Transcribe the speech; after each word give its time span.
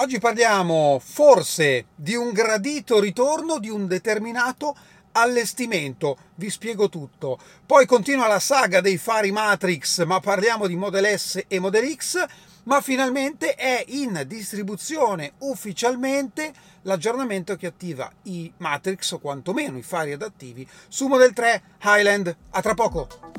Oggi 0.00 0.20
parliamo 0.20 1.00
forse 1.04 1.86
di 1.96 2.14
un 2.14 2.30
gradito 2.30 3.00
ritorno 3.00 3.58
di 3.58 3.68
un 3.68 3.88
determinato 3.88 4.76
allestimento. 5.10 6.16
Vi 6.36 6.50
spiego 6.50 6.88
tutto. 6.88 7.36
Poi 7.66 7.84
continua 7.84 8.28
la 8.28 8.38
saga 8.38 8.80
dei 8.80 8.96
fari 8.96 9.32
Matrix, 9.32 10.04
ma 10.04 10.20
parliamo 10.20 10.68
di 10.68 10.76
Model 10.76 11.18
S 11.18 11.42
e 11.48 11.58
Model 11.58 11.92
X. 11.96 12.24
Ma 12.64 12.80
finalmente 12.80 13.56
è 13.56 13.82
in 13.88 14.22
distribuzione 14.28 15.32
ufficialmente 15.38 16.52
l'aggiornamento 16.82 17.56
che 17.56 17.66
attiva 17.66 18.08
i 18.24 18.52
Matrix 18.58 19.10
o 19.10 19.18
quantomeno 19.18 19.78
i 19.78 19.82
fari 19.82 20.12
adattivi 20.12 20.64
su 20.86 21.08
Model 21.08 21.32
3 21.32 21.62
Highland. 21.82 22.36
A 22.50 22.62
tra 22.62 22.74
poco! 22.74 23.37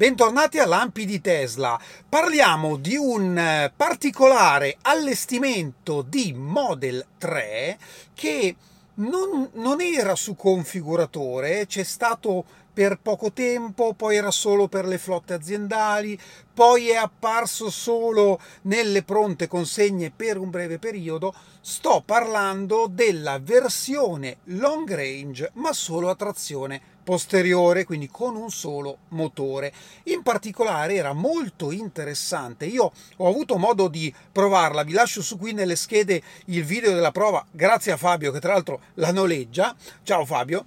Bentornati 0.00 0.58
a 0.58 0.64
Lampi 0.64 1.04
di 1.04 1.20
Tesla. 1.20 1.78
Parliamo 2.08 2.76
di 2.76 2.96
un 2.96 3.36
eh, 3.36 3.70
particolare 3.76 4.78
allestimento 4.80 6.00
di 6.00 6.32
Model 6.32 7.04
3 7.18 7.76
che 8.14 8.56
non, 8.94 9.50
non 9.52 9.82
era 9.82 10.14
su 10.14 10.36
configuratore, 10.36 11.66
c'è 11.66 11.82
stato 11.82 12.46
per 12.80 12.98
poco 12.98 13.30
tempo, 13.30 13.92
poi 13.92 14.16
era 14.16 14.30
solo 14.30 14.66
per 14.66 14.86
le 14.86 14.96
flotte 14.96 15.34
aziendali, 15.34 16.18
poi 16.54 16.88
è 16.88 16.94
apparso 16.94 17.68
solo 17.68 18.40
nelle 18.62 19.02
pronte 19.02 19.48
consegne 19.48 20.10
per 20.10 20.38
un 20.38 20.48
breve 20.48 20.78
periodo. 20.78 21.34
Sto 21.60 22.02
parlando 22.02 22.88
della 22.90 23.38
versione 23.38 24.38
long 24.44 24.90
range, 24.94 25.50
ma 25.56 25.74
solo 25.74 26.08
a 26.08 26.14
trazione 26.14 26.80
posteriore, 27.04 27.84
quindi 27.84 28.08
con 28.08 28.34
un 28.34 28.48
solo 28.48 29.00
motore. 29.08 29.74
In 30.04 30.22
particolare 30.22 30.94
era 30.94 31.12
molto 31.12 31.72
interessante. 31.72 32.64
Io 32.64 32.90
ho 33.16 33.28
avuto 33.28 33.58
modo 33.58 33.88
di 33.88 34.10
provarla, 34.32 34.84
vi 34.84 34.92
lascio 34.92 35.20
su 35.20 35.36
qui 35.36 35.52
nelle 35.52 35.76
schede 35.76 36.22
il 36.46 36.64
video 36.64 36.94
della 36.94 37.12
prova, 37.12 37.44
grazie 37.50 37.92
a 37.92 37.98
Fabio 37.98 38.32
che 38.32 38.40
tra 38.40 38.54
l'altro 38.54 38.80
la 38.94 39.12
noleggia. 39.12 39.76
Ciao 40.02 40.24
Fabio. 40.24 40.64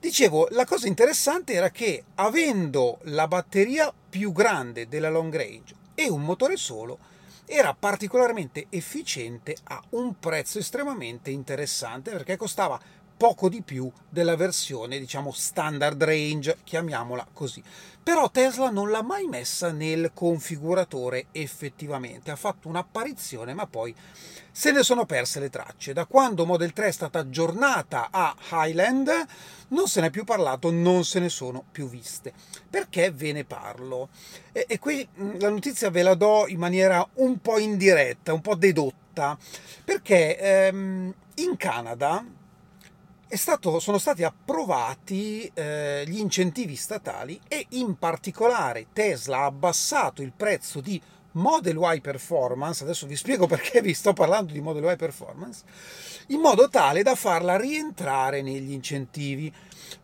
Dicevo, 0.00 0.48
la 0.52 0.64
cosa 0.64 0.86
interessante 0.86 1.52
era 1.52 1.68
che 1.68 2.04
avendo 2.14 3.00
la 3.02 3.28
batteria 3.28 3.92
più 4.08 4.32
grande 4.32 4.88
della 4.88 5.10
long 5.10 5.30
range 5.36 5.74
e 5.94 6.08
un 6.08 6.22
motore 6.22 6.56
solo, 6.56 6.98
era 7.44 7.74
particolarmente 7.74 8.64
efficiente 8.70 9.54
a 9.64 9.82
un 9.90 10.18
prezzo 10.18 10.58
estremamente 10.58 11.28
interessante 11.28 12.12
perché 12.12 12.38
costava 12.38 12.80
poco 13.20 13.50
di 13.50 13.60
più 13.60 13.92
della 14.08 14.34
versione, 14.34 14.98
diciamo, 14.98 15.30
standard 15.30 16.02
range, 16.02 16.56
chiamiamola 16.64 17.26
così. 17.34 17.62
Però 18.02 18.30
Tesla 18.30 18.70
non 18.70 18.88
l'ha 18.88 19.02
mai 19.02 19.26
messa 19.26 19.72
nel 19.72 20.12
configuratore 20.14 21.26
effettivamente, 21.32 22.30
ha 22.30 22.36
fatto 22.36 22.66
un'apparizione 22.68 23.52
ma 23.52 23.66
poi 23.66 23.94
se 24.50 24.72
ne 24.72 24.82
sono 24.82 25.04
perse 25.04 25.38
le 25.38 25.50
tracce. 25.50 25.92
Da 25.92 26.06
quando 26.06 26.46
Model 26.46 26.72
3 26.72 26.86
è 26.86 26.90
stata 26.92 27.18
aggiornata 27.18 28.08
a 28.10 28.34
Highland 28.52 29.10
non 29.68 29.86
se 29.86 30.00
n'è 30.00 30.08
più 30.08 30.24
parlato, 30.24 30.70
non 30.70 31.04
se 31.04 31.20
ne 31.20 31.28
sono 31.28 31.62
più 31.70 31.90
viste. 31.90 32.32
Perché 32.70 33.10
ve 33.10 33.32
ne 33.32 33.44
parlo? 33.44 34.08
E, 34.50 34.64
e 34.66 34.78
qui 34.78 35.06
la 35.36 35.50
notizia 35.50 35.90
ve 35.90 36.00
la 36.00 36.14
do 36.14 36.46
in 36.48 36.58
maniera 36.58 37.06
un 37.16 37.38
po' 37.40 37.58
indiretta, 37.58 38.32
un 38.32 38.40
po' 38.40 38.54
dedotta, 38.54 39.36
perché 39.84 40.38
ehm, 40.38 41.14
in 41.34 41.56
Canada 41.58 42.24
stato, 43.36 43.78
sono 43.78 43.98
stati 43.98 44.24
approvati 44.24 45.50
eh, 45.54 46.04
gli 46.06 46.18
incentivi 46.18 46.74
statali 46.76 47.40
e 47.46 47.66
in 47.70 47.96
particolare 47.96 48.86
Tesla 48.92 49.38
ha 49.38 49.44
abbassato 49.44 50.22
il 50.22 50.32
prezzo 50.36 50.80
di 50.80 51.00
Model 51.32 51.78
Y 51.94 52.00
Performance, 52.00 52.82
adesso 52.82 53.06
vi 53.06 53.16
spiego 53.16 53.46
perché 53.46 53.80
vi 53.80 53.94
sto 53.94 54.12
parlando 54.12 54.52
di 54.52 54.60
Model 54.60 54.92
Y 54.92 54.96
Performance, 54.96 55.62
in 56.28 56.40
modo 56.40 56.68
tale 56.68 57.02
da 57.02 57.14
farla 57.14 57.56
rientrare 57.56 58.42
negli 58.42 58.72
incentivi. 58.72 59.52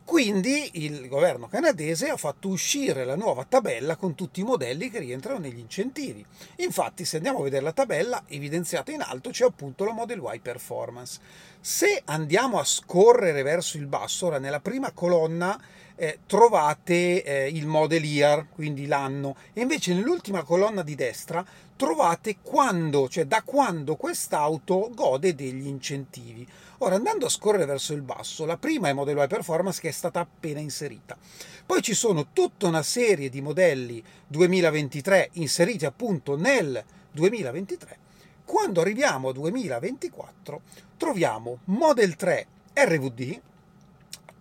Quindi 0.04 0.84
il 0.84 1.09
governo 1.09 1.48
canadese 1.48 2.09
ha 2.09 2.16
fatto 2.16 2.48
uscire 2.48 3.04
la 3.04 3.16
nuova 3.16 3.44
tabella 3.44 3.97
con 3.97 4.15
tutti 4.15 4.41
i 4.41 4.44
modelli 4.44 4.91
che 4.91 5.00
rientrano 5.00 5.38
negli 5.38 5.59
incentivi. 5.59 6.25
Infatti, 6.56 7.04
se 7.04 7.16
andiamo 7.16 7.41
a 7.41 7.42
vedere 7.42 7.62
la 7.62 7.72
tabella, 7.72 8.22
evidenziata 8.26 8.92
in 8.92 9.03
alto 9.03 9.31
c'è 9.31 9.44
appunto 9.44 9.84
la 9.84 9.92
Model 9.92 10.22
Y 10.32 10.41
Performance. 10.41 11.20
Se 11.60 12.03
andiamo 12.04 12.59
a 12.59 12.65
scorrere 12.65 13.42
verso 13.42 13.76
il 13.76 13.86
basso, 13.86 14.26
ora 14.26 14.38
nella 14.38 14.60
prima 14.60 14.92
colonna 14.92 15.60
eh, 15.96 16.20
trovate 16.26 17.22
eh, 17.22 17.48
il 17.48 17.66
model 17.66 18.04
year, 18.04 18.46
quindi 18.50 18.86
l'anno, 18.86 19.36
e 19.52 19.62
invece 19.62 19.94
nell'ultima 19.94 20.42
colonna 20.42 20.82
di 20.82 20.94
destra 20.94 21.44
trovate 21.74 22.36
quando, 22.42 23.08
cioè 23.08 23.26
da 23.26 23.42
quando 23.42 23.96
quest'auto 23.96 24.90
gode 24.94 25.34
degli 25.34 25.66
incentivi. 25.66 26.46
Ora 26.78 26.94
andando 26.96 27.26
a 27.26 27.30
scorrere 27.30 27.64
verso 27.64 27.94
il 27.94 28.02
basso, 28.02 28.44
la 28.44 28.56
prima 28.56 28.88
è 28.88 28.92
Model 28.92 29.16
Y 29.16 29.26
Performance 29.26 29.80
che 29.80 29.88
è 29.88 29.92
stata 29.92 30.20
appena 30.20 30.60
inserita. 30.60 31.16
Poi 31.64 31.82
ci 31.82 31.94
sono 31.94 32.28
tutta 32.32 32.66
una 32.66 32.82
serie 32.82 33.28
di 33.28 33.40
modelli 33.40 34.02
2023 34.26 35.30
inseriti 35.32 35.84
appunto 35.86 36.36
nel 36.36 36.82
2023. 37.12 37.98
Quando 38.44 38.80
arriviamo 38.80 39.30
a 39.30 39.32
2024 39.32 40.60
troviamo 40.96 41.58
Model 41.64 42.14
3 42.14 42.46
RVD, 42.74 43.40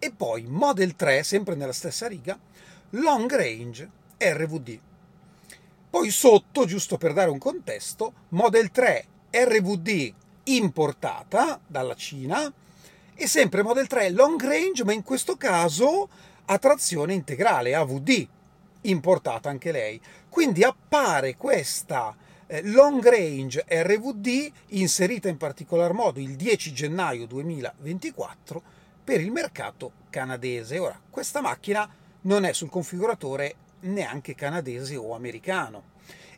e 0.06 0.12
poi 0.12 0.46
Model 0.48 0.96
3, 0.96 1.24
sempre 1.24 1.56
nella 1.56 1.74
stessa 1.74 2.08
riga, 2.08 2.38
Long 2.92 3.34
Range 3.34 3.90
RVD. 4.20 4.80
Poi 5.90 6.12
sotto, 6.12 6.66
giusto 6.66 6.98
per 6.98 7.14
dare 7.14 7.32
un 7.32 7.40
contesto, 7.40 8.14
Model 8.30 8.70
3 8.70 9.06
RVD 9.32 10.14
importata 10.44 11.60
dalla 11.66 11.96
Cina 11.96 12.54
e 13.16 13.28
sempre 13.28 13.64
Model 13.64 13.88
3 13.88 14.12
Long 14.12 14.40
Range, 14.40 14.84
ma 14.84 14.94
in 14.94 15.02
questo 15.02 15.38
caso 15.38 16.08
a 16.46 16.58
trazione 16.60 17.16
integrale, 17.16 17.74
AVD, 17.74 18.28
importata 18.82 19.50
anche 19.50 19.72
lei. 19.72 20.00
Quindi 20.30 20.64
appare 20.64 21.36
questa 21.36 22.16
eh, 22.46 22.62
long 22.64 23.04
range 23.04 23.66
RVD 23.68 24.52
inserita 24.68 25.30
in 25.30 25.38
particolar 25.38 25.94
modo 25.94 26.20
il 26.20 26.36
10 26.36 26.74
gennaio 26.74 27.26
2024 27.26 28.75
per 29.06 29.22
il 29.22 29.32
mercato 29.32 29.92
canadese. 30.10 30.80
Ora, 30.80 31.00
questa 31.10 31.40
macchina 31.40 31.88
non 32.22 32.44
è 32.44 32.54
sul 32.54 32.70
configuratore 32.70 33.56
neanche 33.82 34.34
canadese 34.34 34.96
o 34.96 35.14
americano 35.14 35.94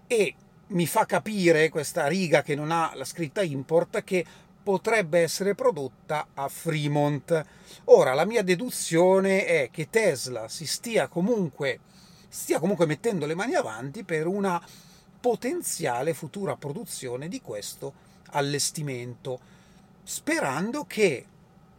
e 0.05 0.35
mi 0.67 0.85
fa 0.85 1.05
capire 1.05 1.69
questa 1.69 2.07
riga 2.07 2.41
che 2.41 2.53
non 2.53 2.71
ha 2.71 2.91
la 2.93 3.05
scritta 3.05 3.41
import 3.41 4.03
che 4.03 4.25
potrebbe 4.61 5.19
essere 5.19 5.55
prodotta 5.55 6.27
a 6.33 6.49
Fremont. 6.49 7.45
Ora, 7.85 8.13
la 8.13 8.25
mia 8.25 8.43
deduzione 8.43 9.45
è 9.45 9.69
che 9.71 9.89
Tesla 9.89 10.49
si 10.49 10.67
stia 10.67 11.07
comunque, 11.07 11.79
stia 12.27 12.59
comunque 12.59 12.85
mettendo 12.85 13.25
le 13.25 13.35
mani 13.35 13.53
avanti 13.53 14.03
per 14.03 14.27
una 14.27 14.61
potenziale 15.21 16.13
futura 16.13 16.57
produzione 16.57 17.29
di 17.29 17.39
questo 17.39 17.93
allestimento, 18.31 19.39
sperando 20.03 20.83
che 20.83 21.25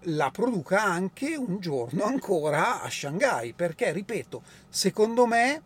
la 0.02 0.30
produca 0.30 0.82
anche 0.82 1.36
un 1.36 1.60
giorno 1.60 2.04
ancora 2.04 2.82
a 2.82 2.90
Shanghai, 2.90 3.52
perché, 3.52 3.92
ripeto, 3.92 4.42
secondo 4.68 5.26
me 5.26 5.62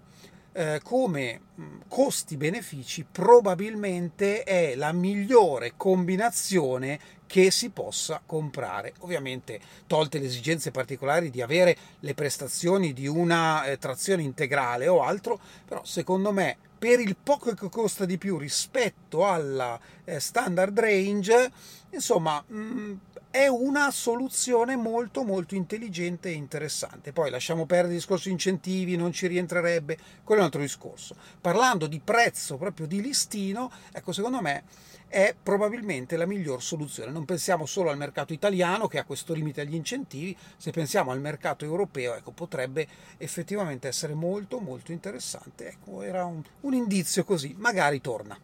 eh, 0.53 0.81
come 0.82 1.41
costi-benefici 1.88 3.06
probabilmente 3.10 4.43
è 4.43 4.75
la 4.75 4.93
migliore 4.93 5.75
combinazione 5.76 6.98
che 7.26 7.50
si 7.50 7.70
possa 7.70 8.20
comprare. 8.25 8.93
Ovviamente 8.98 9.60
tolte 9.87 10.19
le 10.19 10.26
esigenze 10.26 10.70
particolari 10.70 11.31
di 11.31 11.41
avere 11.41 11.76
le 12.00 12.14
prestazioni 12.14 12.93
di 12.93 13.06
una 13.06 13.64
eh, 13.64 13.78
trazione 13.78 14.23
integrale 14.23 14.88
o 14.88 15.02
altro, 15.02 15.40
però 15.64 15.82
secondo 15.85 16.32
me 16.32 16.56
per 16.82 16.99
il 16.99 17.14
poco 17.14 17.55
che 17.55 17.69
costa 17.69 18.05
di 18.05 18.19
più 18.19 18.38
rispetto 18.38 19.25
alla 19.25 19.79
eh, 20.02 20.19
standard 20.19 20.76
range, 20.76 21.52
insomma, 21.90 22.43
mh, 22.44 22.94
è 23.31 23.46
una 23.46 23.93
soluzione 23.93 24.75
molto 24.75 25.23
molto 25.23 25.55
intelligente 25.55 26.31
e 26.31 26.32
interessante. 26.32 27.12
Poi 27.12 27.31
lasciamo 27.31 27.67
perdere 27.67 27.93
il 27.93 27.99
discorso 28.00 28.31
incentivi, 28.31 28.96
non 28.96 29.12
ci 29.12 29.29
rientrerebbe, 29.29 29.96
quello 30.25 30.40
è 30.40 30.44
un 30.44 30.50
altro 30.50 30.61
discorso. 30.61 31.14
Parlando 31.40 31.87
di 31.87 32.00
prezzo 32.00 32.56
proprio 32.56 32.88
di 32.88 33.00
listino, 33.00 33.70
ecco, 33.93 34.11
secondo 34.11 34.40
me 34.40 34.64
è 35.12 35.35
probabilmente 35.40 36.17
la 36.17 36.25
miglior 36.25 36.62
soluzione. 36.62 37.11
Non 37.11 37.26
pensiamo 37.26 37.67
solo 37.67 37.90
al 37.90 37.99
mercato 37.99 38.32
italiano 38.32 38.88
che 38.88 38.99
ha 38.99 39.05
questo 39.05 39.35
limite 39.35 39.61
agli 39.61 39.75
incentivi, 39.75 40.35
se 40.56 40.70
pensiamo 40.70 41.11
al 41.11 41.20
mercato 41.20 41.67
europeo, 41.67 42.14
ecco, 42.14 42.31
potrebbe 42.31 42.88
effettivamente 43.19 43.88
essere 43.88 44.14
molto 44.14 44.58
molto 44.58 44.90
interessante. 44.90 45.69
Ecco, 45.69 46.00
era 46.00 46.25
un, 46.25 46.43
un 46.61 46.72
indizio 46.75 47.25
così, 47.25 47.55
magari 47.59 48.01
torna. 48.01 48.39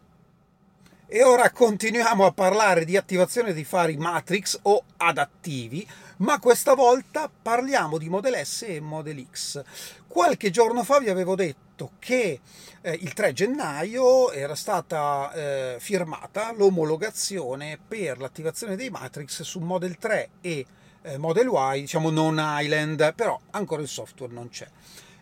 E 1.11 1.23
ora 1.23 1.49
continuiamo 1.49 2.23
a 2.23 2.31
parlare 2.31 2.85
di 2.85 2.95
attivazione 2.95 3.51
di 3.51 3.63
fari 3.63 3.97
matrix 3.97 4.59
o 4.61 4.83
adattivi, 4.97 5.87
ma 6.17 6.37
questa 6.37 6.75
volta 6.75 7.27
parliamo 7.29 7.97
di 7.97 8.09
Model 8.09 8.45
S 8.45 8.65
e 8.67 8.79
Model 8.79 9.25
X. 9.31 9.63
Qualche 10.05 10.51
giorno 10.51 10.83
fa 10.83 10.99
vi 10.99 11.09
avevo 11.09 11.33
detto 11.33 11.93
che 11.97 12.41
eh, 12.81 12.91
il 13.01 13.13
3 13.13 13.33
gennaio 13.33 14.31
era 14.31 14.53
stata 14.53 15.31
eh, 15.33 15.77
firmata 15.79 16.53
l'omologazione 16.53 17.79
per 17.87 18.19
l'attivazione 18.19 18.75
dei 18.75 18.91
matrix 18.91 19.41
su 19.41 19.57
Model 19.61 19.97
3 19.97 20.29
e 20.41 20.65
eh, 21.01 21.17
Model 21.17 21.47
Y, 21.47 21.79
diciamo 21.81 22.11
non 22.11 22.39
Island, 22.39 23.15
però 23.15 23.39
ancora 23.49 23.81
il 23.81 23.87
software 23.87 24.31
non 24.31 24.49
c'è. 24.49 24.67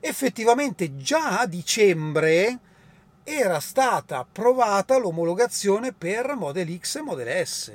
Effettivamente 0.01 0.98
già 0.98 1.39
a 1.39 1.48
dicembre 1.48 2.59
era 3.29 3.59
stata 3.59 4.19
approvata 4.19 4.97
l'omologazione 4.97 5.91
per 5.91 6.35
Model 6.35 6.79
X 6.79 6.95
e 6.95 7.01
Model 7.01 7.45
S. 7.45 7.74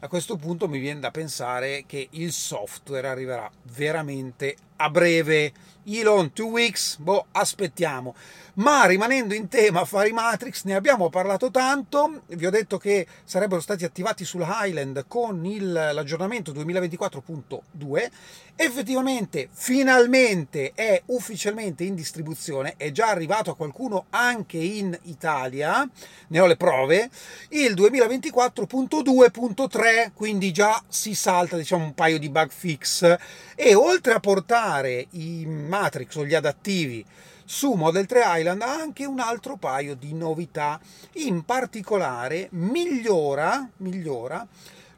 A 0.00 0.08
questo 0.08 0.36
punto 0.36 0.68
mi 0.68 0.78
viene 0.78 1.00
da 1.00 1.10
pensare 1.10 1.84
che 1.86 2.08
il 2.10 2.30
software 2.30 3.08
arriverà 3.08 3.50
veramente 3.74 4.54
a 4.76 4.90
breve. 4.90 5.52
Elon, 5.88 6.32
two 6.32 6.48
weeks, 6.48 6.96
boh, 6.98 7.26
aspettiamo. 7.32 8.14
Ma 8.54 8.86
rimanendo 8.86 9.34
in 9.34 9.48
tema 9.48 9.82
affari 9.82 10.10
Matrix, 10.12 10.64
ne 10.64 10.74
abbiamo 10.74 11.10
parlato 11.10 11.48
tanto. 11.50 12.22
Vi 12.26 12.44
ho 12.44 12.50
detto 12.50 12.76
che 12.76 13.06
sarebbero 13.22 13.60
stati 13.60 13.84
attivati 13.84 14.24
sulla 14.24 14.66
Highland 14.66 15.04
con 15.06 15.46
il, 15.46 15.72
l'aggiornamento 15.72 16.50
2024.2. 16.52 18.10
Effettivamente, 18.56 19.48
finalmente 19.52 20.72
è 20.74 21.00
ufficialmente 21.06 21.84
in 21.84 21.94
distribuzione. 21.94 22.74
È 22.76 22.90
già 22.90 23.06
arrivato 23.08 23.50
a 23.50 23.56
qualcuno 23.56 24.06
anche 24.10 24.58
in 24.58 24.98
Italia. 25.02 25.88
Ne 26.28 26.40
ho 26.40 26.46
le 26.46 26.56
prove. 26.56 27.10
Il 27.50 27.74
2024.2.3, 27.74 29.85
quindi 30.14 30.52
già 30.52 30.82
si 30.88 31.14
salta, 31.14 31.56
diciamo, 31.56 31.84
un 31.84 31.94
paio 31.94 32.18
di 32.18 32.28
bug 32.28 32.50
fix. 32.50 33.16
E 33.54 33.74
oltre 33.74 34.14
a 34.14 34.20
portare 34.20 35.06
i 35.10 35.44
Matrix 35.46 36.14
o 36.16 36.24
gli 36.24 36.34
adattivi 36.34 37.04
su 37.44 37.72
Model 37.72 38.06
3 38.06 38.22
Island 38.24 38.62
ha 38.62 38.74
anche 38.74 39.04
un 39.04 39.20
altro 39.20 39.56
paio 39.56 39.94
di 39.94 40.12
novità. 40.14 40.80
In 41.14 41.44
particolare 41.44 42.48
migliora, 42.52 43.68
migliora 43.78 44.46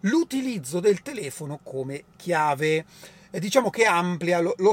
l'utilizzo 0.01 0.81
del 0.81 1.03
telefono 1.03 1.61
come 1.63 2.05
chiave. 2.17 2.85
Diciamo 3.31 3.69
che 3.69 3.85
amplia 3.85 4.41
lo, 4.41 4.55
lo, 4.59 4.73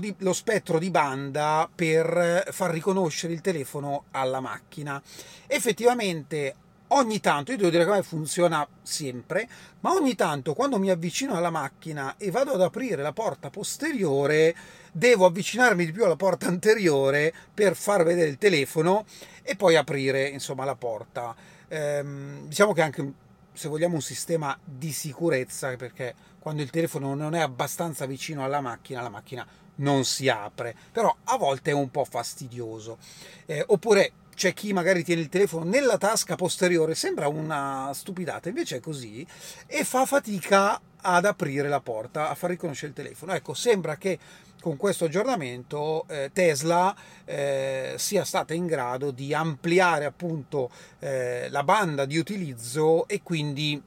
di, 0.00 0.14
lo 0.18 0.32
spettro 0.32 0.78
di 0.78 0.90
banda 0.90 1.68
per 1.72 2.48
far 2.50 2.70
riconoscere 2.70 3.34
il 3.34 3.42
telefono 3.42 4.04
alla 4.12 4.40
macchina. 4.40 5.00
Effettivamente 5.46 6.54
ogni 6.88 7.20
tanto, 7.20 7.50
io 7.50 7.56
devo 7.56 7.70
dire 7.70 7.84
che 7.84 8.02
funziona 8.02 8.66
sempre, 8.82 9.48
ma 9.80 9.92
ogni 9.92 10.14
tanto 10.14 10.54
quando 10.54 10.78
mi 10.78 10.90
avvicino 10.90 11.34
alla 11.34 11.50
macchina 11.50 12.16
e 12.16 12.30
vado 12.30 12.52
ad 12.52 12.62
aprire 12.62 13.02
la 13.02 13.12
porta 13.12 13.50
posteriore, 13.50 14.54
devo 14.92 15.26
avvicinarmi 15.26 15.84
di 15.84 15.92
più 15.92 16.04
alla 16.04 16.16
porta 16.16 16.46
anteriore 16.46 17.32
per 17.52 17.74
far 17.74 18.04
vedere 18.04 18.28
il 18.28 18.38
telefono 18.38 19.04
e 19.42 19.56
poi 19.56 19.76
aprire 19.76 20.28
insomma 20.28 20.64
la 20.64 20.76
porta. 20.76 21.34
Ehm, 21.68 22.46
diciamo 22.46 22.72
che 22.72 22.82
anche 22.82 23.12
se 23.52 23.68
vogliamo 23.68 23.94
un 23.94 24.02
sistema 24.02 24.56
di 24.62 24.92
sicurezza 24.92 25.74
perché 25.76 26.14
quando 26.38 26.62
il 26.62 26.70
telefono 26.70 27.14
non 27.14 27.34
è 27.34 27.40
abbastanza 27.40 28.06
vicino 28.06 28.44
alla 28.44 28.60
macchina 28.60 29.00
la 29.00 29.08
macchina 29.08 29.46
non 29.76 30.04
si 30.04 30.28
apre 30.28 30.76
però 30.92 31.14
a 31.24 31.36
volte 31.38 31.70
è 31.70 31.74
un 31.74 31.90
po' 31.90 32.04
fastidioso 32.04 32.98
eh, 33.46 33.64
oppure 33.66 34.12
c'è 34.36 34.52
chi 34.52 34.74
magari 34.74 35.02
tiene 35.02 35.22
il 35.22 35.30
telefono 35.30 35.64
nella 35.64 35.96
tasca 35.96 36.36
posteriore, 36.36 36.94
sembra 36.94 37.26
una 37.26 37.90
stupidata, 37.94 38.50
invece 38.50 38.76
è 38.76 38.80
così, 38.80 39.26
e 39.66 39.82
fa 39.82 40.04
fatica 40.04 40.78
ad 41.00 41.24
aprire 41.24 41.68
la 41.68 41.80
porta, 41.80 42.28
a 42.28 42.34
far 42.34 42.50
riconoscere 42.50 42.88
il 42.88 42.94
telefono. 42.94 43.32
Ecco, 43.32 43.54
sembra 43.54 43.96
che 43.96 44.18
con 44.60 44.76
questo 44.76 45.06
aggiornamento 45.06 46.04
eh, 46.08 46.30
Tesla 46.32 46.94
eh, 47.24 47.94
sia 47.96 48.24
stata 48.24 48.52
in 48.52 48.66
grado 48.66 49.10
di 49.10 49.32
ampliare 49.32 50.04
appunto 50.04 50.70
eh, 50.98 51.48
la 51.48 51.62
banda 51.62 52.04
di 52.04 52.18
utilizzo 52.18 53.08
e 53.08 53.22
quindi 53.22 53.80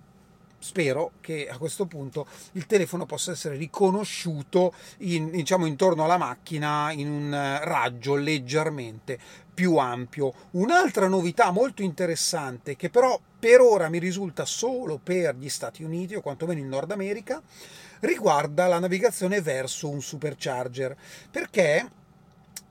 spero 0.60 1.14
che 1.22 1.48
a 1.50 1.58
questo 1.58 1.86
punto 1.86 2.28
il 2.54 2.66
telefono 2.66 3.06
possa 3.06 3.32
essere 3.32 3.56
riconosciuto 3.56 4.74
in, 5.00 5.32
diciamo, 5.32 5.66
intorno 5.66 6.04
alla 6.04 6.18
macchina 6.18 6.92
in 6.92 7.10
un 7.10 7.60
raggio 7.64 8.16
leggermente 8.16 9.18
più 9.54 9.78
ampio. 9.78 10.34
Un'altra 10.52 11.08
novità 11.08 11.52
molto 11.52 11.82
interessante 11.82 12.76
che 12.76 12.90
però 12.90 13.20
per 13.40 13.62
ora 13.62 13.90
mi 13.90 14.00
risulta 14.00 14.46
solo 14.46 15.00
per 15.02 15.36
gli 15.36 15.50
Stati 15.50 15.84
Uniti 15.84 16.16
o 16.16 16.22
quantomeno 16.22 16.60
in 16.60 16.68
Nord 16.68 16.92
America 16.92 17.42
riguarda 18.02 18.68
la 18.68 18.80
navigazione 18.80 19.42
verso 19.42 19.90
un 19.90 20.02
supercharger 20.02 20.96
perché 21.30 21.90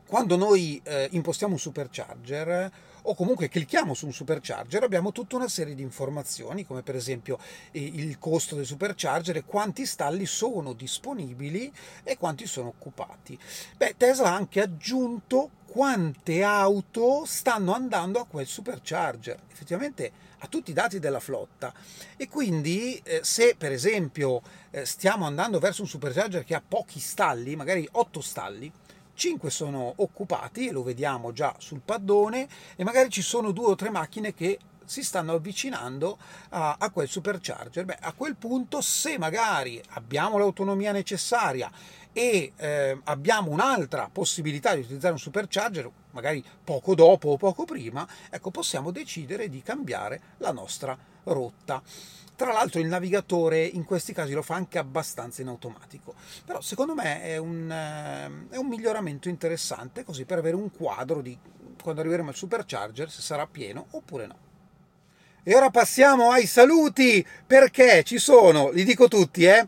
quando 0.06 0.36
noi 0.36 0.80
eh, 0.84 1.08
impostiamo 1.12 1.52
un 1.52 1.58
supercharger 1.58 2.70
o 3.08 3.14
comunque 3.14 3.48
clicchiamo 3.48 3.94
su 3.94 4.04
un 4.04 4.12
supercharger 4.12 4.82
abbiamo 4.82 5.12
tutta 5.12 5.36
una 5.36 5.48
serie 5.48 5.74
di 5.74 5.80
informazioni 5.80 6.66
come 6.66 6.82
per 6.82 6.94
esempio 6.94 7.38
il 7.72 8.18
costo 8.18 8.54
del 8.54 8.66
supercharger 8.66 9.36
e 9.36 9.44
quanti 9.44 9.86
stalli 9.86 10.26
sono 10.26 10.74
disponibili 10.74 11.72
e 12.04 12.18
quanti 12.18 12.46
sono 12.46 12.68
occupati. 12.68 13.38
Beh, 13.76 13.94
Tesla 13.96 14.28
ha 14.28 14.34
anche 14.34 14.60
aggiunto 14.60 15.50
quante 15.66 16.42
auto 16.42 17.24
stanno 17.24 17.72
andando 17.72 18.20
a 18.20 18.26
quel 18.26 18.46
supercharger. 18.46 19.38
Effettivamente 19.50 20.12
ha 20.40 20.46
tutti 20.46 20.70
i 20.70 20.74
dati 20.74 20.98
della 20.98 21.20
flotta 21.20 21.72
e 22.16 22.28
quindi 22.28 23.00
eh, 23.04 23.20
se 23.22 23.54
per 23.56 23.72
esempio 23.72 24.42
eh, 24.70 24.84
stiamo 24.84 25.24
andando 25.24 25.58
verso 25.58 25.80
un 25.80 25.88
supercharger 25.88 26.44
che 26.44 26.54
ha 26.54 26.62
pochi 26.66 27.00
stalli, 27.00 27.56
magari 27.56 27.88
8 27.90 28.20
stalli, 28.20 28.70
5 29.18 29.50
sono 29.50 29.94
occupati, 29.96 30.68
e 30.68 30.72
lo 30.72 30.84
vediamo 30.84 31.32
già 31.32 31.52
sul 31.58 31.80
paddone, 31.84 32.48
e 32.76 32.84
magari 32.84 33.10
ci 33.10 33.20
sono 33.20 33.50
due 33.50 33.72
o 33.72 33.74
tre 33.74 33.90
macchine 33.90 34.32
che 34.32 34.58
si 34.84 35.02
stanno 35.02 35.32
avvicinando 35.32 36.16
a, 36.50 36.76
a 36.78 36.90
quel 36.90 37.08
supercharger. 37.08 37.84
Beh, 37.84 37.98
a 38.00 38.12
quel 38.12 38.36
punto, 38.36 38.80
se 38.80 39.18
magari 39.18 39.82
abbiamo 39.90 40.38
l'autonomia 40.38 40.92
necessaria 40.92 41.70
e 42.12 42.52
eh, 42.56 42.98
abbiamo 43.04 43.50
un'altra 43.50 44.08
possibilità 44.10 44.74
di 44.74 44.80
utilizzare 44.80 45.12
un 45.12 45.18
supercharger, 45.18 45.90
magari 46.18 46.44
poco 46.64 46.94
dopo 46.96 47.30
o 47.30 47.36
poco 47.36 47.64
prima, 47.64 48.06
ecco, 48.28 48.50
possiamo 48.50 48.90
decidere 48.90 49.48
di 49.48 49.62
cambiare 49.62 50.20
la 50.38 50.50
nostra 50.50 50.98
rotta. 51.24 51.80
Tra 52.34 52.52
l'altro 52.52 52.80
il 52.80 52.86
navigatore 52.86 53.64
in 53.64 53.84
questi 53.84 54.12
casi 54.12 54.32
lo 54.32 54.42
fa 54.42 54.54
anche 54.54 54.78
abbastanza 54.78 55.42
in 55.42 55.48
automatico, 55.48 56.14
però 56.44 56.60
secondo 56.60 56.94
me 56.94 57.22
è 57.22 57.36
un, 57.36 57.70
eh, 57.70 58.54
è 58.54 58.56
un 58.56 58.66
miglioramento 58.66 59.28
interessante 59.28 60.04
così 60.04 60.24
per 60.24 60.38
avere 60.38 60.54
un 60.54 60.70
quadro 60.70 61.20
di 61.20 61.36
quando 61.80 62.00
arriveremo 62.00 62.30
al 62.30 62.36
supercharger 62.36 63.10
se 63.10 63.22
sarà 63.22 63.46
pieno 63.46 63.86
oppure 63.90 64.26
no. 64.26 64.36
E 65.42 65.54
ora 65.54 65.70
passiamo 65.70 66.30
ai 66.30 66.46
saluti 66.46 67.26
perché 67.46 68.02
ci 68.04 68.18
sono, 68.18 68.70
li 68.70 68.84
dico 68.84 69.08
tutti, 69.08 69.44
eh, 69.44 69.66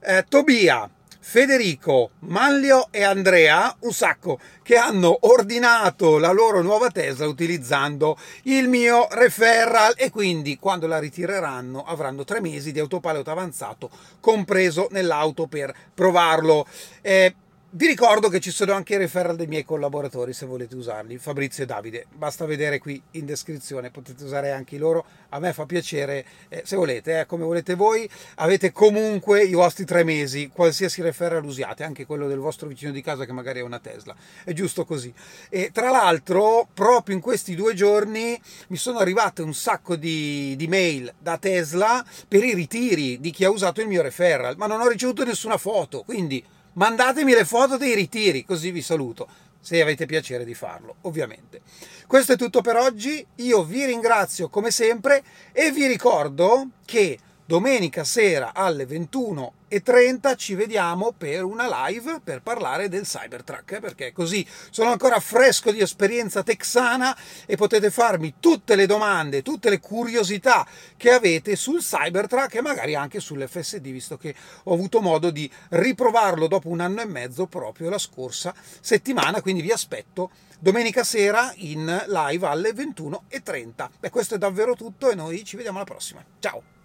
eh 0.00 0.24
Tobia, 0.28 0.90
Federico, 1.24 2.10
Manlio 2.20 2.88
e 2.90 3.04
Andrea, 3.04 3.74
un 3.82 3.92
sacco, 3.92 4.40
che 4.60 4.76
hanno 4.76 5.18
ordinato 5.20 6.18
la 6.18 6.32
loro 6.32 6.62
nuova 6.62 6.90
Tesla 6.90 7.28
utilizzando 7.28 8.18
il 8.42 8.68
mio 8.68 9.06
referral 9.08 9.94
e 9.96 10.10
quindi 10.10 10.58
quando 10.58 10.88
la 10.88 10.98
ritireranno 10.98 11.84
avranno 11.84 12.24
tre 12.24 12.40
mesi 12.40 12.72
di 12.72 12.80
autopilot 12.80 13.28
avanzato 13.28 13.88
compreso 14.18 14.88
nell'auto 14.90 15.46
per 15.46 15.72
provarlo. 15.94 16.66
Eh, 17.00 17.34
vi 17.74 17.86
ricordo 17.86 18.28
che 18.28 18.38
ci 18.38 18.50
sono 18.50 18.74
anche 18.74 18.94
i 18.94 18.98
referral 18.98 19.34
dei 19.34 19.46
miei 19.46 19.64
collaboratori 19.64 20.34
se 20.34 20.44
volete 20.44 20.76
usarli, 20.76 21.16
Fabrizio 21.16 21.62
e 21.62 21.66
Davide, 21.66 22.04
basta 22.12 22.44
vedere 22.44 22.78
qui 22.78 23.02
in 23.12 23.24
descrizione, 23.24 23.90
potete 23.90 24.24
usare 24.24 24.50
anche 24.50 24.76
loro, 24.76 25.06
a 25.30 25.38
me 25.38 25.54
fa 25.54 25.64
piacere, 25.64 26.22
eh, 26.48 26.62
se 26.66 26.76
volete, 26.76 27.20
eh, 27.20 27.26
come 27.26 27.44
volete 27.44 27.74
voi, 27.74 28.06
avete 28.36 28.72
comunque 28.72 29.42
i 29.42 29.54
vostri 29.54 29.86
tre 29.86 30.04
mesi, 30.04 30.50
qualsiasi 30.52 31.00
referral 31.00 31.44
usiate, 31.44 31.82
anche 31.82 32.04
quello 32.04 32.28
del 32.28 32.40
vostro 32.40 32.68
vicino 32.68 32.92
di 32.92 33.00
casa 33.00 33.24
che 33.24 33.32
magari 33.32 33.60
è 33.60 33.62
una 33.62 33.78
Tesla, 33.78 34.14
è 34.44 34.52
giusto 34.52 34.84
così. 34.84 35.12
E 35.48 35.70
tra 35.72 35.90
l'altro, 35.90 36.68
proprio 36.74 37.14
in 37.14 37.22
questi 37.22 37.54
due 37.54 37.72
giorni 37.72 38.38
mi 38.68 38.76
sono 38.76 38.98
arrivate 38.98 39.40
un 39.40 39.54
sacco 39.54 39.96
di, 39.96 40.54
di 40.56 40.68
mail 40.68 41.10
da 41.18 41.38
Tesla 41.38 42.04
per 42.28 42.44
i 42.44 42.52
ritiri 42.52 43.18
di 43.18 43.30
chi 43.30 43.44
ha 43.44 43.50
usato 43.50 43.80
il 43.80 43.88
mio 43.88 44.02
referral, 44.02 44.56
ma 44.58 44.66
non 44.66 44.82
ho 44.82 44.88
ricevuto 44.88 45.24
nessuna 45.24 45.56
foto, 45.56 46.02
quindi 46.02 46.44
mandatemi 46.74 47.32
le 47.32 47.44
foto 47.44 47.76
dei 47.76 47.94
ritiri, 47.94 48.44
così 48.44 48.70
vi 48.70 48.82
saluto, 48.82 49.28
se 49.60 49.80
avete 49.80 50.06
piacere 50.06 50.44
di 50.44 50.54
farlo, 50.54 50.96
ovviamente. 51.02 51.60
Questo 52.06 52.32
è 52.32 52.36
tutto 52.36 52.60
per 52.60 52.76
oggi, 52.76 53.24
io 53.36 53.62
vi 53.64 53.84
ringrazio 53.84 54.48
come 54.48 54.70
sempre 54.70 55.22
e 55.52 55.70
vi 55.70 55.86
ricordo 55.86 56.68
che 56.84 57.18
domenica 57.52 58.02
sera 58.02 58.54
alle 58.54 58.86
21.30 58.86 60.36
ci 60.38 60.54
vediamo 60.54 61.12
per 61.14 61.44
una 61.44 61.86
live 61.86 62.22
per 62.24 62.40
parlare 62.40 62.88
del 62.88 63.02
Cybertruck, 63.02 63.72
eh, 63.72 63.80
perché 63.80 64.10
così 64.10 64.46
sono 64.70 64.90
ancora 64.90 65.20
fresco 65.20 65.70
di 65.70 65.80
esperienza 65.80 66.42
texana 66.42 67.14
e 67.44 67.56
potete 67.56 67.90
farmi 67.90 68.36
tutte 68.40 68.74
le 68.74 68.86
domande, 68.86 69.42
tutte 69.42 69.68
le 69.68 69.80
curiosità 69.80 70.66
che 70.96 71.10
avete 71.10 71.54
sul 71.54 71.82
Cybertruck 71.82 72.54
e 72.54 72.62
magari 72.62 72.94
anche 72.94 73.20
sull'FSD, 73.20 73.82
visto 73.82 74.16
che 74.16 74.34
ho 74.62 74.72
avuto 74.72 75.02
modo 75.02 75.28
di 75.28 75.50
riprovarlo 75.68 76.46
dopo 76.46 76.70
un 76.70 76.80
anno 76.80 77.02
e 77.02 77.06
mezzo 77.06 77.44
proprio 77.44 77.90
la 77.90 77.98
scorsa 77.98 78.54
settimana, 78.80 79.42
quindi 79.42 79.60
vi 79.60 79.72
aspetto 79.72 80.30
domenica 80.58 81.04
sera 81.04 81.52
in 81.56 81.84
live 82.06 82.46
alle 82.46 82.70
21.30. 82.70 83.88
Beh, 84.00 84.08
questo 84.08 84.36
è 84.36 84.38
davvero 84.38 84.74
tutto 84.74 85.10
e 85.10 85.14
noi 85.14 85.44
ci 85.44 85.56
vediamo 85.56 85.76
alla 85.76 85.86
prossima. 85.86 86.24
Ciao! 86.38 86.80